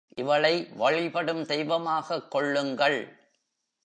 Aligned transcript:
இவளை 0.15 0.67
வழிபடும் 0.75 1.45
தெய்வமாகக் 1.45 2.31
கொள்ளுங்கள். 2.31 3.17